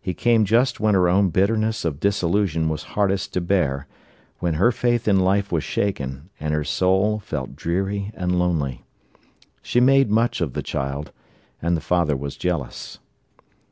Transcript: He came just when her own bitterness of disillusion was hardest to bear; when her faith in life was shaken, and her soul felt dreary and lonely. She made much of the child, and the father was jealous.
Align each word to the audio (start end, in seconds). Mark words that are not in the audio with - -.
He 0.00 0.14
came 0.14 0.44
just 0.44 0.78
when 0.78 0.94
her 0.94 1.08
own 1.08 1.30
bitterness 1.30 1.84
of 1.84 1.98
disillusion 1.98 2.68
was 2.68 2.84
hardest 2.94 3.32
to 3.34 3.40
bear; 3.40 3.88
when 4.38 4.54
her 4.54 4.70
faith 4.70 5.08
in 5.08 5.18
life 5.18 5.50
was 5.50 5.64
shaken, 5.64 6.30
and 6.38 6.54
her 6.54 6.62
soul 6.62 7.18
felt 7.18 7.56
dreary 7.56 8.12
and 8.14 8.38
lonely. 8.38 8.84
She 9.62 9.80
made 9.80 10.12
much 10.12 10.40
of 10.40 10.52
the 10.52 10.62
child, 10.62 11.10
and 11.60 11.76
the 11.76 11.80
father 11.80 12.16
was 12.16 12.36
jealous. 12.36 13.00